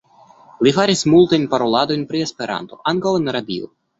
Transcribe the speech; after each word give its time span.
Li 0.67 0.71
faris 0.77 1.03
multajn 1.15 1.43
paroladojn 1.51 2.07
pri 2.13 2.23
Esperanto, 2.27 2.81
ankaŭ 2.93 3.15
en 3.21 3.33
radio. 3.39 3.71